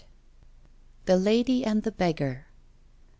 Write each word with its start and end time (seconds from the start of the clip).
THE 1.05 1.15
LADY 1.15 1.63
AND 1.63 1.83
THE 1.83 1.91
BEGGAR. 1.91 2.47